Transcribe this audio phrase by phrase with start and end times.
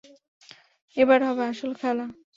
[0.97, 2.05] এবার হবে আসল খেলা!